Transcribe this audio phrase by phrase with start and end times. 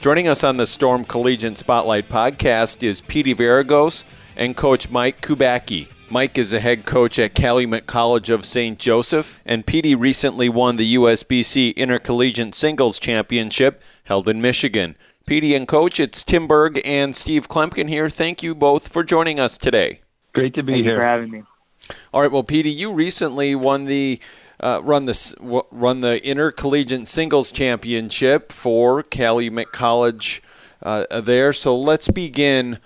[0.00, 4.04] Joining us on the Storm Collegiate Spotlight podcast is Petey Varagos
[4.34, 5.88] and Coach Mike Kubacki.
[6.08, 8.78] Mike is a head coach at Calumet College of St.
[8.78, 14.96] Joseph, and Petey recently won the USBC Intercollegiate Singles Championship held in Michigan.
[15.26, 18.08] Petey and Coach, it's Tim Berg and Steve Kloempken here.
[18.08, 20.00] Thank you both for joining us today.
[20.32, 20.94] Great to be Thank here.
[20.94, 21.42] you for having me.
[22.14, 24.18] All right, well, Petey, you recently won the
[24.60, 30.42] uh, run the run the intercollegiate singles championship for Calumet College
[30.82, 31.52] uh, there.
[31.52, 32.78] So let's begin.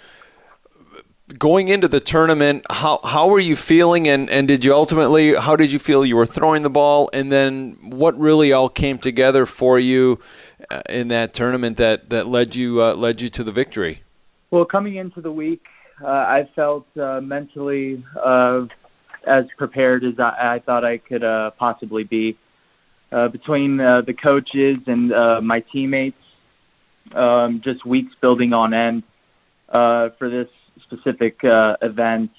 [1.39, 5.57] Going into the tournament, how how were you feeling, and, and did you ultimately how
[5.57, 9.47] did you feel you were throwing the ball, and then what really all came together
[9.47, 10.21] for you
[10.71, 14.03] uh, in that tournament that that led you uh, led you to the victory?
[14.51, 15.65] Well, coming into the week,
[16.03, 18.67] uh, I felt uh, mentally uh,
[19.27, 22.37] as prepared as I, I thought I could uh, possibly be.
[23.13, 26.21] Uh, between uh, the coaches and uh, my teammates,
[27.13, 29.05] um, just weeks building on end
[29.69, 30.49] uh, for this
[30.83, 32.31] specific uh, event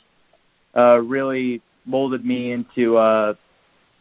[0.75, 3.36] uh, really molded me into uh,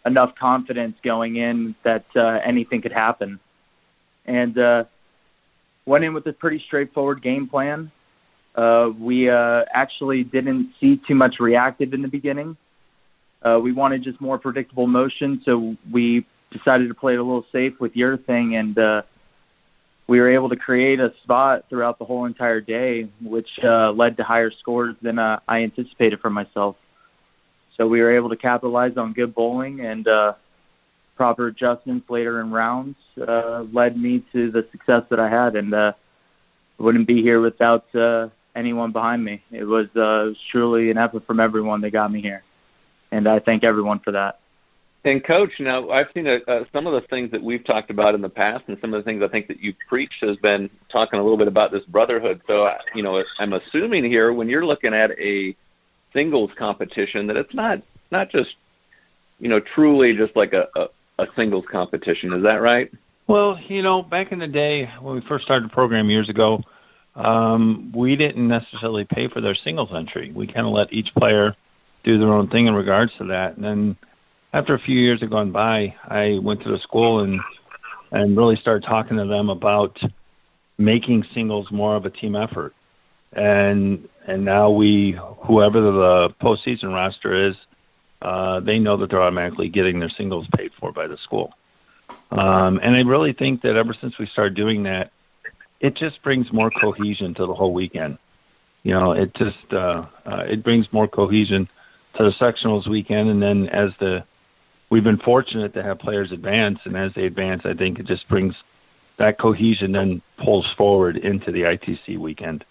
[0.06, 3.38] enough confidence going in that uh, anything could happen.
[4.26, 4.84] And uh,
[5.86, 7.90] went in with a pretty straightforward game plan.
[8.54, 12.56] Uh, we uh, actually didn't see too much reactive in the beginning.
[13.44, 17.46] Uh, we wanted just more predictable motion, so we decided to play it a little
[17.52, 19.02] safe with your thing, and uh,
[20.06, 24.16] we were able to create a spot throughout the whole entire day, which uh, led
[24.16, 26.76] to higher scores than uh, I anticipated for myself.
[27.76, 30.34] So we were able to capitalize on good bowling and uh,
[31.16, 32.96] proper adjustments later in rounds
[33.26, 35.92] uh, led me to the success that I had, and uh,
[36.78, 39.42] wouldn't be here without uh, anyone behind me.
[39.50, 42.42] It was, uh, it was truly an effort from everyone that got me here,
[43.14, 44.40] and I thank everyone for that.
[45.04, 48.14] And coach, now I've seen a, uh, some of the things that we've talked about
[48.14, 50.70] in the past, and some of the things I think that you've preached has been
[50.88, 52.40] talking a little bit about this brotherhood.
[52.46, 55.54] So, uh, you know, I'm assuming here when you're looking at a
[56.12, 58.54] singles competition that it's not not just,
[59.40, 60.88] you know, truly just like a, a,
[61.18, 62.32] a singles competition.
[62.32, 62.90] Is that right?
[63.26, 66.62] Well, you know, back in the day when we first started the program years ago,
[67.14, 70.32] um, we didn't necessarily pay for their singles entry.
[70.34, 71.54] We kind of let each player
[72.04, 73.56] do their own thing in regards to that.
[73.56, 73.96] And then
[74.52, 77.40] after a few years had gone by, I went to the school and
[78.12, 80.00] and really started talking to them about
[80.78, 82.72] making singles more of a team effort.
[83.32, 87.56] And and now we, whoever the postseason roster is,
[88.22, 91.52] uh, they know that they're automatically getting their singles paid for by the school.
[92.30, 95.10] Um, and I really think that ever since we started doing that,
[95.80, 98.18] it just brings more cohesion to the whole weekend.
[98.82, 101.68] You know, it just uh, uh, it brings more cohesion
[102.16, 104.24] to the sectionals weekend, and then as the
[104.90, 108.28] we've been fortunate to have players advance, and as they advance, I think it just
[108.28, 108.54] brings
[109.16, 112.64] that cohesion then pulls forward into the ITC weekend.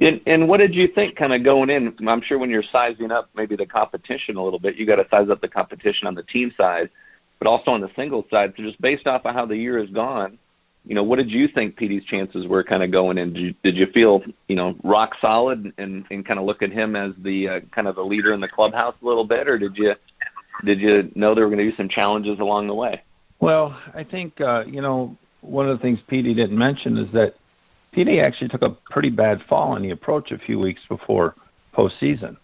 [0.00, 1.94] And, and what did you think kind of going in?
[2.06, 5.08] I'm sure when you're sizing up maybe the competition a little bit, you got to
[5.08, 6.90] size up the competition on the team side,
[7.38, 8.52] but also on the singles side.
[8.56, 10.38] So just based off of how the year has gone,
[10.86, 13.32] you know, what did you think Petey's chances were kind of going in?
[13.32, 16.70] Did you, did you feel, you know, rock solid and, and kind of look at
[16.70, 19.58] him as the uh, kind of the leader in the clubhouse a little bit, or
[19.58, 19.96] did you
[20.64, 23.02] did you know there were going to be some challenges along the way?
[23.40, 27.34] Well, I think uh, you know one of the things Petey didn't mention is that
[27.90, 31.34] Petey actually took a pretty bad fall on the approach a few weeks before
[31.74, 32.36] postseason,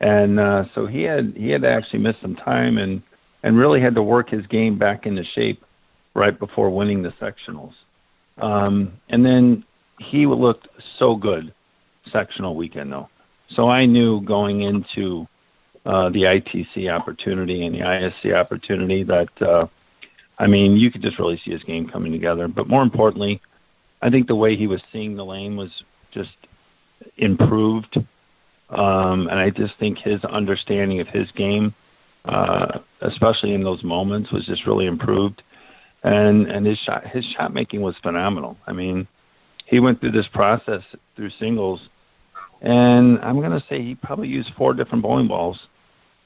[0.00, 3.02] and uh, so he had he had actually miss some time and
[3.42, 5.62] and really had to work his game back into shape
[6.16, 7.74] right before winning the sectionals.
[8.38, 9.64] Um, and then
[10.00, 10.68] he looked
[10.98, 11.52] so good
[12.10, 13.08] sectional weekend though.
[13.48, 15.28] So I knew going into
[15.84, 19.66] uh, the ITC opportunity and the ISC opportunity that uh,
[20.38, 22.48] I mean you could just really see his game coming together.
[22.48, 23.40] But more importantly,
[24.02, 26.36] I think the way he was seeing the lane was just
[27.18, 27.98] improved,
[28.70, 31.74] um, and I just think his understanding of his game,
[32.24, 35.42] uh, especially in those moments, was just really improved.
[36.02, 38.56] And and his shot his shot making was phenomenal.
[38.66, 39.08] I mean,
[39.64, 40.82] he went through this process
[41.16, 41.88] through singles,
[42.60, 45.66] and I'm gonna say he probably used four different bowling balls.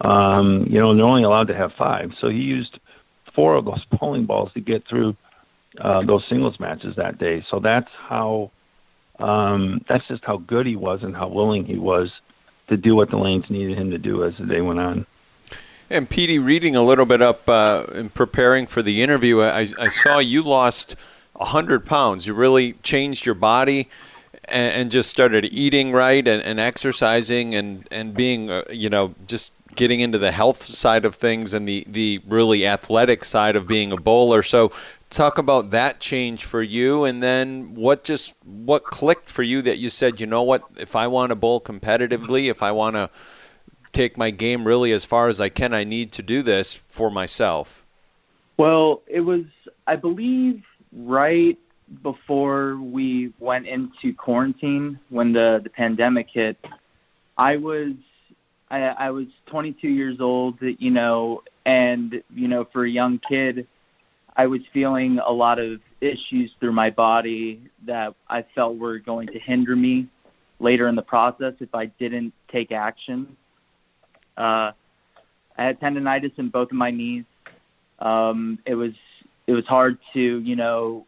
[0.02, 2.78] Um, you know, they're only allowed to have five, so he used
[3.32, 5.16] four of those bowling balls to get through
[5.78, 7.42] uh, those singles matches that day.
[7.46, 8.50] So that's how
[9.18, 12.20] um, that's just how good he was and how willing he was
[12.68, 15.06] to do what the lanes needed him to do as the day went on.
[15.92, 19.88] And Petey, reading a little bit up uh, in preparing for the interview, I, I
[19.88, 20.94] saw you lost
[21.32, 22.28] 100 pounds.
[22.28, 23.88] You really changed your body
[24.44, 29.16] and, and just started eating right and, and exercising and, and being, uh, you know,
[29.26, 33.66] just getting into the health side of things and the, the really athletic side of
[33.66, 34.44] being a bowler.
[34.44, 34.70] So
[35.10, 39.78] talk about that change for you and then what just what clicked for you that
[39.78, 43.10] you said, you know what, if I want to bowl competitively, if I want to–
[43.92, 45.72] take my game really as far as I can.
[45.74, 47.84] I need to do this for myself.
[48.56, 49.44] Well, it was,
[49.86, 51.58] I believe, right
[52.02, 56.56] before we went into quarantine when the, the pandemic hit.
[57.36, 57.94] I was
[58.70, 63.66] I, I was 22 years old, you know, and you know, for a young kid,
[64.36, 69.28] I was feeling a lot of issues through my body that I felt were going
[69.28, 70.06] to hinder me
[70.60, 73.36] later in the process if I didn't take action.
[74.40, 74.72] Uh,
[75.58, 77.24] I had tendonitis in both of my knees.
[77.98, 78.92] Um, it was
[79.46, 81.06] it was hard to you know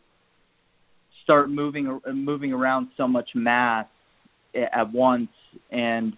[1.25, 3.87] start moving moving around so much mass
[4.55, 5.31] at once.
[5.71, 6.17] And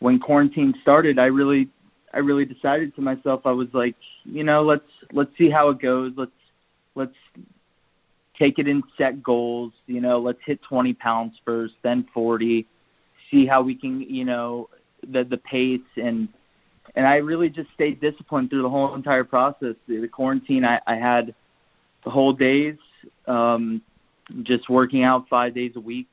[0.00, 1.68] when quarantine started, I really
[2.12, 5.78] I really decided to myself I was like you know let's let's see how it
[5.78, 6.14] goes.
[6.16, 6.32] Let's
[6.96, 7.14] let's
[8.36, 9.72] take it in set goals.
[9.86, 12.66] You know, let's hit 20 pounds first, then 40.
[13.30, 14.68] See how we can, you know,
[15.04, 16.28] the the pace and
[16.94, 19.74] and I really just stayed disciplined through the whole entire process.
[19.88, 21.34] The, quarantine, I, I had
[22.04, 22.76] the whole days,
[23.26, 23.82] um,
[24.42, 26.08] just working out five days a week,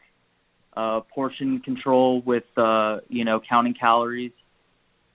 [0.76, 4.32] uh, portion control with uh, you know counting calories,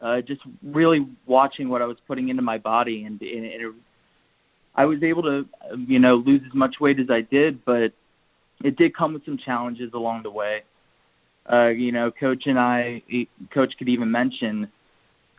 [0.01, 3.75] uh, just really watching what I was putting into my body, and, and, and it,
[4.75, 7.93] I was able to you know lose as much weight as I did, but
[8.63, 10.63] it did come with some challenges along the way
[11.51, 13.03] uh, you know, coach and I,
[13.51, 14.71] coach could even mention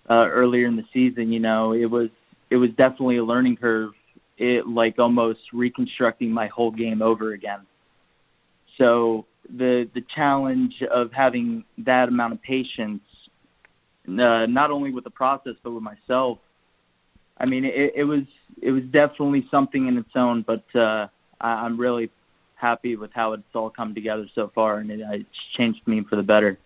[0.09, 2.09] uh, earlier in the season, you know, it was
[2.49, 3.93] it was definitely a learning curve.
[4.37, 7.61] It like almost reconstructing my whole game over again.
[8.77, 13.01] So the the challenge of having that amount of patience,
[14.07, 16.39] uh, not only with the process but with myself.
[17.39, 18.23] I mean, it, it was
[18.61, 21.07] it was definitely something in its own, but uh,
[21.41, 22.09] I, I'm really
[22.57, 26.15] happy with how it's all come together so far, and it, it's changed me for
[26.15, 26.57] the better.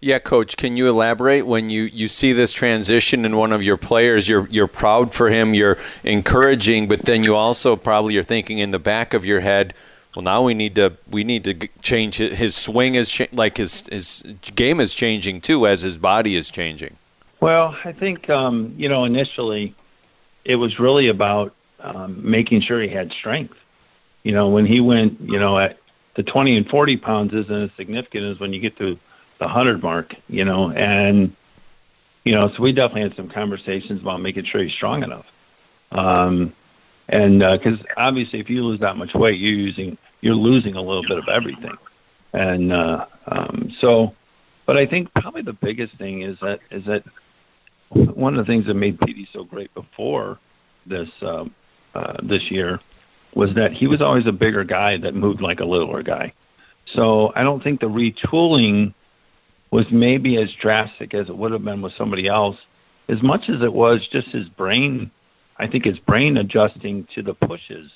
[0.00, 3.78] Yeah, coach, can you elaborate when you, you see this transition in one of your
[3.78, 4.28] players?
[4.28, 8.72] You're you're proud for him, you're encouraging, but then you also probably are thinking in
[8.72, 9.74] the back of your head,
[10.16, 13.58] well, now we need to we need to change his, his swing is cha- like
[13.58, 14.24] his his
[14.54, 16.96] game is changing too as his body is changing.
[17.40, 19.74] Well, I think um, you know initially
[20.46, 23.58] it was really about um, making sure he had strength.
[24.26, 25.78] You know, when he went, you know, at
[26.14, 28.98] the 20 and 40 pounds isn't as significant as when you get to
[29.38, 31.32] the 100 mark, you know, and,
[32.24, 35.26] you know, so we definitely had some conversations about making sure he's strong enough.
[35.92, 36.52] Um,
[37.08, 40.82] and because uh, obviously, if you lose that much weight, you're using, you're losing a
[40.82, 41.78] little bit of everything.
[42.32, 44.12] And uh, um, so,
[44.64, 47.04] but I think probably the biggest thing is that is that
[47.90, 50.40] one of the things that made Petey so great before
[50.84, 51.44] this uh,
[51.94, 52.80] uh, this year
[53.36, 56.32] was that he was always a bigger guy that moved like a littler guy.
[56.86, 58.94] So I don't think the retooling
[59.70, 62.56] was maybe as drastic as it would have been with somebody else,
[63.10, 65.10] as much as it was just his brain.
[65.58, 67.90] I think his brain adjusting to the pushes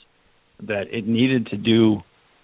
[0.61, 2.03] that it needed to do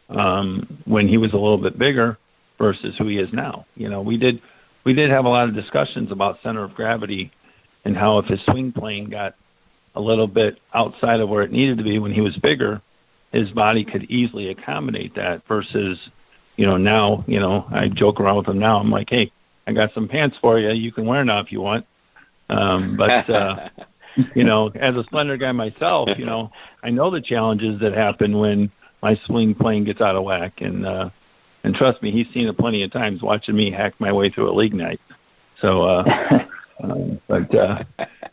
[0.09, 2.17] um, when he was a little bit bigger
[2.57, 3.67] versus who he is now.
[3.77, 4.41] You know, we did
[4.85, 7.31] we did have a lot of discussions about center of gravity
[7.85, 9.35] and how if his swing plane got
[9.95, 12.81] a little bit outside of where it needed to be when he was bigger,
[13.33, 16.09] his body could easily accommodate that versus,
[16.57, 18.79] you know, now, you know, I joke around with him now.
[18.79, 19.31] I'm like, hey,
[19.67, 20.71] I got some pants for you.
[20.71, 21.87] You can wear now if you want.
[22.49, 23.69] Um, but, uh,
[24.35, 26.53] you know, as a slender guy myself, you know,
[26.83, 28.71] I know the challenges that happen when
[29.03, 30.61] my swing plane gets out of whack.
[30.61, 31.11] And, uh,
[31.65, 34.51] and trust me, he's seen it plenty of times watching me hack my way through
[34.51, 35.01] a league night.
[35.61, 36.45] So, uh,
[36.83, 37.83] um, but, uh,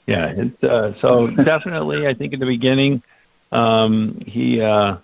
[0.06, 3.02] yeah, it's, uh, so definitely, I think in the beginning,
[3.54, 4.98] um, he uh,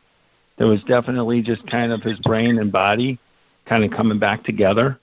[0.58, 3.20] there was definitely just kind of his brain and body
[3.66, 5.00] kind of coming back together.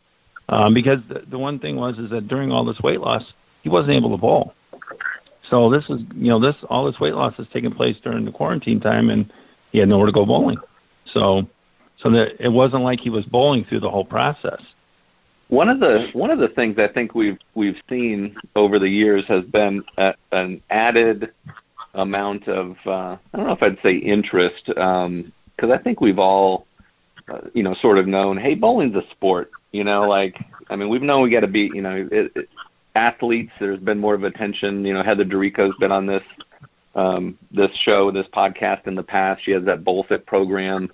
[0.49, 3.25] Um, because the, the one thing was is that during all this weight loss,
[3.62, 4.55] he wasn't able to bowl.
[5.49, 8.33] So this is you know this all this weight loss is taking place during the
[8.33, 9.33] quarantine time, and
[9.71, 10.59] he had nowhere to go bowling.
[11.05, 11.49] So
[11.99, 14.61] so that it wasn't like he was bowling through the whole process.
[15.49, 19.25] One of the one of the things I think we've we've seen over the years
[19.26, 21.33] has been a, an added
[21.97, 26.19] amount of uh, I don't know if I'd say interest because um, I think we've
[26.19, 26.67] all
[27.29, 29.50] uh, you know, sort of known, hey, bowling's a sport.
[29.73, 30.38] You know, like
[30.71, 32.49] I mean, we've known we got to be, you know, it, it,
[32.95, 33.53] athletes.
[33.59, 34.85] There's been more of attention.
[34.85, 36.23] You know, Heather D'Errico's been on this
[36.95, 39.45] um, this show, this podcast in the past.
[39.45, 40.91] She has that BowlFit program,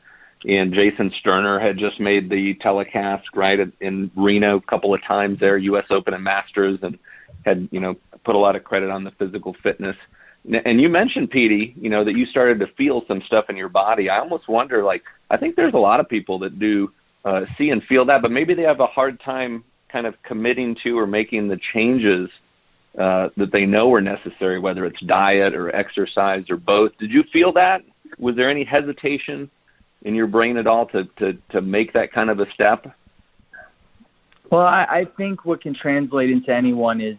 [0.47, 5.39] and Jason Sterner had just made the telecast right in Reno a couple of times
[5.39, 5.87] there, U.S.
[5.91, 6.99] Open and Masters, and
[7.45, 9.97] had you know put a lot of credit on the physical fitness.
[10.65, 13.69] And you mentioned, Petey, you know, that you started to feel some stuff in your
[13.69, 14.11] body.
[14.11, 16.93] I almost wonder, like, I think there's a lot of people that do
[17.25, 20.75] uh, see and feel that, but maybe they have a hard time kind of committing
[20.77, 22.29] to or making the changes
[22.99, 26.97] uh, that they know are necessary, whether it's diet or exercise or both.
[26.99, 27.85] Did you feel that?
[28.19, 29.49] Was there any hesitation
[30.03, 32.95] in your brain at all to, to, to make that kind of a step?
[34.51, 37.17] Well, I, I think what can translate into anyone is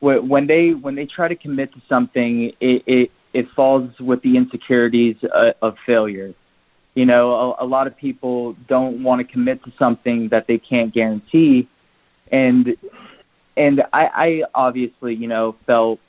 [0.00, 4.36] when they when they try to commit to something, it it, it falls with the
[4.36, 6.34] insecurities uh, of failure.
[6.94, 10.58] You know, a, a lot of people don't want to commit to something that they
[10.58, 11.68] can't guarantee,
[12.30, 12.76] and
[13.56, 16.00] and I, I obviously you know felt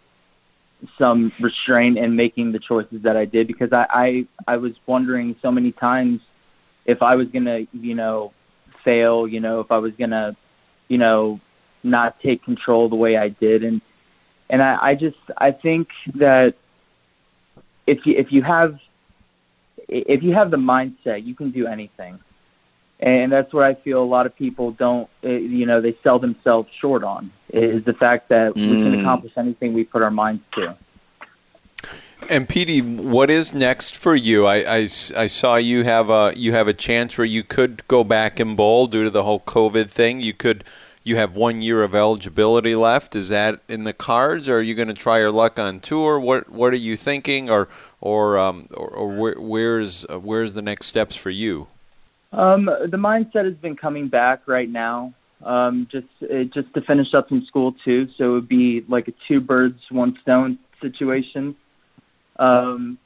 [0.98, 5.36] some restraint in making the choices that I did because I, I I was wondering
[5.42, 6.22] so many times
[6.86, 8.34] if I was gonna you know
[8.84, 10.36] fail, you know if I was gonna
[10.88, 11.40] you know
[11.88, 13.82] not take control the way I did, and
[14.50, 16.56] and I, I just I think that
[17.86, 18.80] if you if you have
[19.88, 22.20] if you have the mindset, you can do anything,
[23.00, 25.10] and that's what I feel a lot of people don't.
[25.24, 28.56] Eh, you know, they sell themselves short on is the fact that mm.
[28.56, 29.02] we can mm.
[29.02, 30.76] accomplish anything we put our minds to.
[32.30, 34.48] And Petey, what is next for you?
[34.48, 38.04] I, I, I, saw you have a you have a chance where you could go
[38.04, 40.20] back and bowl due to the whole COVID thing.
[40.20, 40.64] You could
[41.08, 43.16] you have one year of eligibility left.
[43.16, 46.20] Is that in the cards, or are you going to try your luck on tour?
[46.20, 47.70] What What are you thinking, or
[48.02, 51.68] or um, or, or where, where's uh, where's the next steps for you?
[52.34, 55.14] Um, the mindset has been coming back right now.
[55.44, 59.08] Um, just uh, just to finish up some school too, so it would be like
[59.08, 61.56] a two birds one stone situation.
[62.38, 62.98] Um,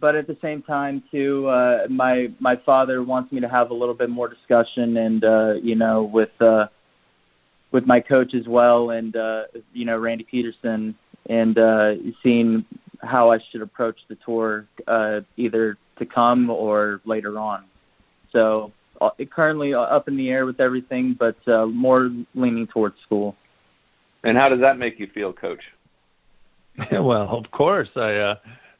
[0.00, 3.74] but at the same time too, uh, my my father wants me to have a
[3.74, 6.68] little bit more discussion and uh, you know with uh,
[7.74, 10.94] with my coach as well, and uh, you know Randy Pedersen,
[11.26, 12.64] and uh, seeing
[13.02, 17.64] how I should approach the tour, uh, either to come or later on.
[18.30, 23.34] So uh, currently up in the air with everything, but uh, more leaning towards school.
[24.22, 25.64] And how does that make you feel, Coach?
[26.92, 27.90] well, of course.
[27.96, 28.36] I uh,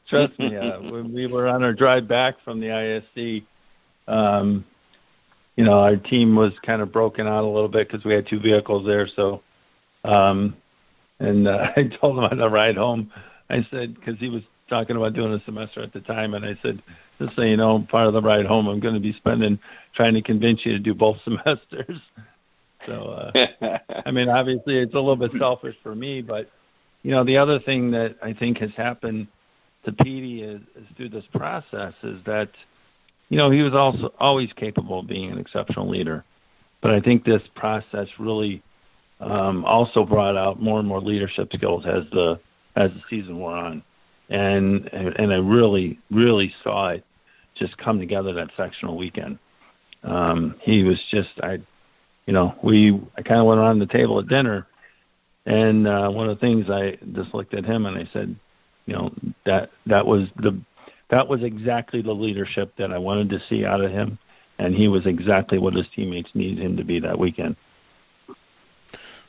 [0.07, 0.55] trust me.
[0.55, 3.43] Uh, when we were on our drive back from the ISC,
[4.07, 4.63] um,
[5.55, 8.27] you know, our team was kind of broken out a little bit because we had
[8.27, 9.07] two vehicles there.
[9.07, 9.41] So,
[10.03, 10.55] um,
[11.19, 13.11] and uh, I told him on the ride home,
[13.49, 16.57] I said, because he was talking about doing a semester at the time, and I
[16.61, 16.81] said,
[17.19, 19.59] just so you know, part of the ride home, I'm going to be spending
[19.93, 22.01] trying to convince you to do both semesters.
[22.85, 26.49] So, uh, I mean, obviously, it's a little bit selfish for me, but
[27.01, 29.27] you know, the other thing that I think has happened
[29.85, 32.49] to Petey is, is through this process is that
[33.29, 36.23] you know, he was also always capable of being an exceptional leader.
[36.81, 38.61] But I think this process really
[39.19, 42.39] um, also brought out more and more leadership skills as the
[42.75, 43.83] as the season wore on,
[44.29, 47.03] and and I really really saw it
[47.55, 49.39] just come together that sectional weekend.
[50.03, 51.59] Um, he was just I,
[52.27, 54.67] you know, we I kind of went around the table at dinner,
[55.45, 58.35] and uh, one of the things I just looked at him and I said,
[58.85, 59.11] you know,
[59.45, 60.55] that that was the
[61.09, 64.17] that was exactly the leadership that I wanted to see out of him,
[64.57, 67.55] and he was exactly what his teammates needed him to be that weekend.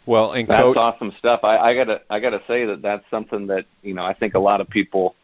[0.06, 1.40] Well, and that's coach- awesome stuff.
[1.42, 4.38] I, I gotta I gotta say that that's something that you know I think a
[4.38, 5.16] lot of people,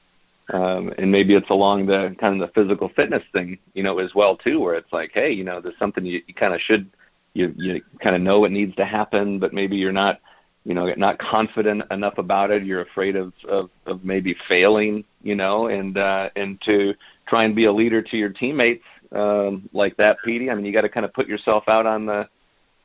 [0.53, 4.15] um, and maybe it's along the kind of the physical fitness thing, you know, as
[4.15, 6.91] well too, where it's like, hey, you know, there's something you, you kind of should
[7.35, 10.21] you you kind of know what needs to happen, but maybe you're not
[10.65, 15.35] you know not confident enough about it you're afraid of of, of maybe failing you
[15.35, 16.95] know and uh and to
[17.27, 20.73] try and be a leader to your teammates um like that Petey I mean you
[20.73, 22.29] got to kind of put yourself out on the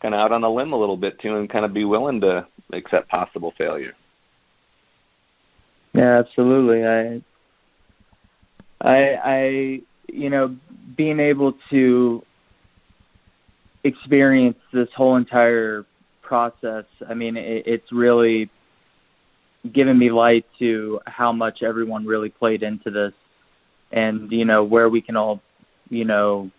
[0.01, 2.21] kind of out on the limb a little bit too and kind of be willing
[2.21, 3.93] to accept possible failure.
[5.93, 6.85] Yeah absolutely.
[6.85, 7.21] I
[8.81, 10.55] I I you know
[10.95, 12.23] being able to
[13.83, 15.85] experience this whole entire
[16.27, 18.49] process, I mean, it, it's really
[19.71, 23.13] given me light to how much everyone really played into this
[23.91, 25.41] and, you know, where we can all,
[25.89, 26.51] you know,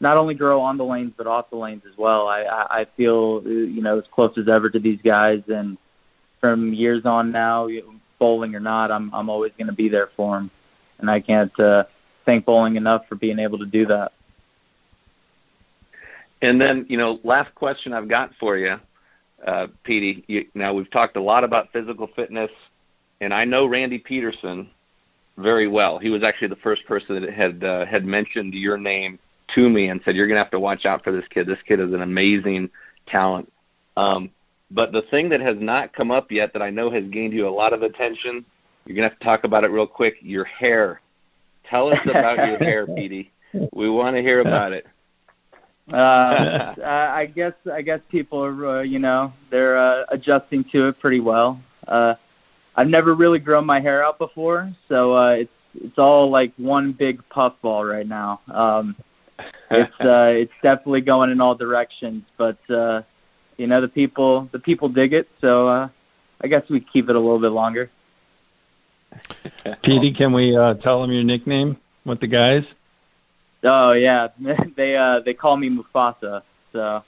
[0.00, 2.28] not only grow on the lanes but off the lanes as well.
[2.28, 2.44] I,
[2.80, 5.42] I, feel, you know, as close as ever to these guys.
[5.48, 5.76] And
[6.40, 7.68] from years on now,
[8.18, 10.50] bowling or not, I'm, I'm always going to be there for them.
[10.98, 11.84] And I can't uh,
[12.24, 14.12] thank bowling enough for being able to do that.
[16.40, 18.80] And then, you know, last question I've got for you,
[19.46, 20.24] uh, Petey.
[20.26, 22.50] You, now we've talked a lot about physical fitness,
[23.20, 24.70] and I know Randy Pedersen
[25.36, 25.98] very well.
[25.98, 29.18] He was actually the first person that had uh, had mentioned your name
[29.48, 31.46] to me and said, "You're going to have to watch out for this kid.
[31.46, 32.70] This kid is an amazing
[33.06, 33.52] talent."
[33.96, 34.30] Um,
[34.70, 37.46] but the thing that has not come up yet that I know has gained you
[37.46, 38.44] a lot of attention,
[38.86, 40.16] you're going to have to talk about it real quick.
[40.22, 41.00] Your hair.
[41.64, 43.30] Tell us about your hair, Petey.
[43.72, 44.86] We want to hear about it.
[45.90, 51.00] Uh, I guess I guess people are uh, you know they're uh, adjusting to it
[51.00, 51.60] pretty well.
[51.86, 52.14] Uh,
[52.76, 56.92] I've never really grown my hair out before, so uh, it's it's all like one
[56.92, 58.40] big puffball right now.
[58.48, 58.96] Um,
[59.70, 63.02] it's uh, it's definitely going in all directions, but uh,
[63.56, 65.88] you know the people the people dig it, so uh,
[66.40, 67.90] I guess we keep it a little bit longer.
[69.82, 72.64] Petey, can we uh, tell them your nickname with the guys?
[73.64, 74.28] Oh yeah,
[74.76, 76.42] they uh, they call me Mufasa.
[76.72, 77.04] So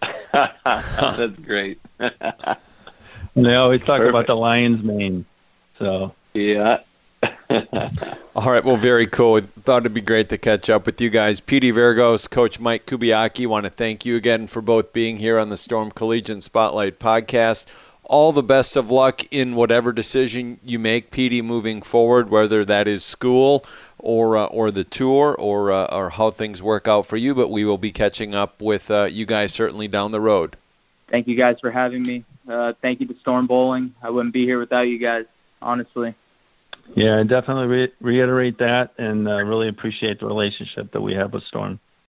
[0.32, 1.80] That's great.
[1.98, 4.08] they always talk Perfect.
[4.10, 5.24] about the lion's mane.
[5.78, 6.80] So yeah.
[8.34, 9.40] All right, well, very cool.
[9.40, 11.38] Thought it'd be great to catch up with you guys.
[11.40, 15.50] Petey Virgos, Coach Mike Kubacki, want to thank you again for both being here on
[15.50, 17.66] the Storm Collegiate Spotlight podcast.
[18.04, 22.88] All the best of luck in whatever decision you make, Petey, moving forward, whether that
[22.88, 23.64] is school
[24.02, 27.34] or uh, or the tour or uh, or how things work out for you.
[27.34, 30.56] But we will be catching up with uh, you guys certainly down the road.
[31.08, 32.24] Thank you guys for having me.
[32.46, 33.94] Uh, thank you to Storm Bowling.
[34.02, 35.24] I wouldn't be here without you guys,
[35.62, 36.14] honestly.
[36.94, 41.32] Yeah, I definitely re- reiterate that and uh, really appreciate the relationship that we have
[41.32, 41.78] with Storm.